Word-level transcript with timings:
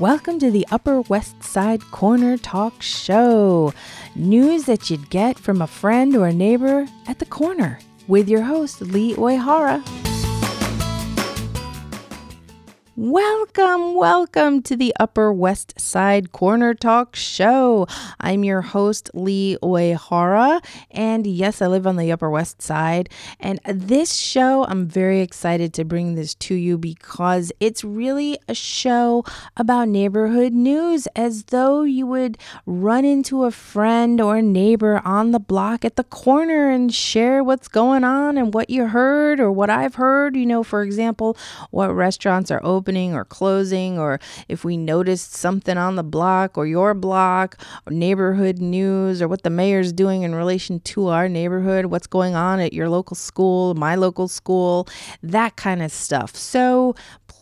Welcome 0.00 0.40
to 0.40 0.50
the 0.50 0.66
Upper 0.72 1.02
West 1.02 1.44
Side 1.44 1.80
Corner 1.92 2.36
Talk 2.36 2.82
Show. 2.82 3.72
News 4.16 4.64
that 4.64 4.90
you'd 4.90 5.08
get 5.08 5.38
from 5.38 5.62
a 5.62 5.68
friend 5.68 6.16
or 6.16 6.26
a 6.26 6.32
neighbor 6.32 6.88
at 7.06 7.20
the 7.20 7.24
corner 7.24 7.78
with 8.08 8.28
your 8.28 8.42
host, 8.42 8.80
Lee 8.80 9.14
Oihara. 9.14 10.03
Welcome, 12.96 13.96
welcome 13.96 14.62
to 14.62 14.76
the 14.76 14.94
Upper 15.00 15.32
West 15.32 15.80
Side 15.80 16.30
Corner 16.30 16.74
Talk 16.74 17.16
Show. 17.16 17.88
I'm 18.20 18.44
your 18.44 18.60
host, 18.60 19.10
Lee 19.14 19.58
Oihara, 19.60 20.64
and 20.92 21.26
yes, 21.26 21.60
I 21.60 21.66
live 21.66 21.88
on 21.88 21.96
the 21.96 22.12
Upper 22.12 22.30
West 22.30 22.62
Side. 22.62 23.08
And 23.40 23.58
this 23.66 24.14
show, 24.14 24.64
I'm 24.66 24.86
very 24.86 25.22
excited 25.22 25.74
to 25.74 25.84
bring 25.84 26.14
this 26.14 26.36
to 26.36 26.54
you 26.54 26.78
because 26.78 27.50
it's 27.58 27.82
really 27.82 28.38
a 28.46 28.54
show 28.54 29.24
about 29.56 29.88
neighborhood 29.88 30.52
news, 30.52 31.08
as 31.16 31.46
though 31.46 31.82
you 31.82 32.06
would 32.06 32.38
run 32.64 33.04
into 33.04 33.42
a 33.42 33.50
friend 33.50 34.20
or 34.20 34.40
neighbor 34.40 35.02
on 35.04 35.32
the 35.32 35.40
block 35.40 35.84
at 35.84 35.96
the 35.96 36.04
corner 36.04 36.70
and 36.70 36.94
share 36.94 37.42
what's 37.42 37.66
going 37.66 38.04
on 38.04 38.38
and 38.38 38.54
what 38.54 38.70
you 38.70 38.86
heard 38.86 39.40
or 39.40 39.50
what 39.50 39.68
I've 39.68 39.96
heard. 39.96 40.36
You 40.36 40.46
know, 40.46 40.62
for 40.62 40.84
example, 40.84 41.36
what 41.72 41.92
restaurants 41.92 42.52
are 42.52 42.60
open 42.62 42.83
opening 42.84 43.14
or 43.14 43.24
closing, 43.24 43.98
or 43.98 44.20
if 44.46 44.62
we 44.62 44.76
noticed 44.76 45.32
something 45.32 45.78
on 45.78 45.96
the 45.96 46.02
block 46.02 46.58
or 46.58 46.66
your 46.66 46.92
block, 46.92 47.56
or 47.86 47.92
neighborhood 47.94 48.58
news, 48.58 49.22
or 49.22 49.28
what 49.28 49.42
the 49.42 49.48
mayor's 49.48 49.90
doing 49.90 50.20
in 50.20 50.34
relation 50.34 50.80
to 50.80 51.08
our 51.08 51.26
neighborhood, 51.26 51.86
what's 51.86 52.06
going 52.06 52.34
on 52.34 52.60
at 52.60 52.74
your 52.74 52.90
local 52.90 53.14
school, 53.14 53.74
my 53.74 53.94
local 53.94 54.28
school, 54.28 54.86
that 55.22 55.56
kind 55.56 55.82
of 55.82 55.90
stuff. 55.90 56.36
So 56.36 56.94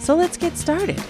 So 0.00 0.16
let's 0.16 0.36
get 0.36 0.56
started. 0.56 1.00